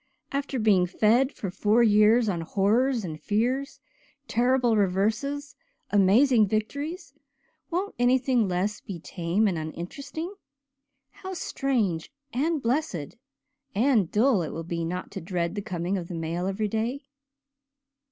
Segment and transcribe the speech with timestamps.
[0.31, 3.79] After being fed for four years on horrors and fears,
[4.27, 5.55] terrible reverses,
[5.91, 7.13] amazing victories,
[7.69, 10.33] won't anything less be tame and uninteresting?
[11.11, 13.15] How strange and blessed
[13.75, 17.03] and dull it will be not to dread the coming of the mail every day."